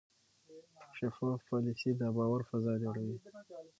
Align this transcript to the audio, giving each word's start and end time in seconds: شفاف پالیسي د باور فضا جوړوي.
شفاف 0.97 1.39
پالیسي 1.49 1.91
د 1.99 2.01
باور 2.15 2.41
فضا 2.49 2.73
جوړوي. 2.83 3.17